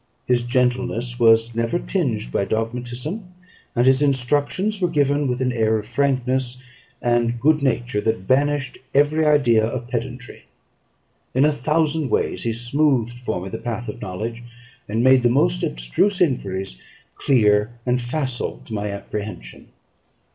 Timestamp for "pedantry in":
9.89-11.45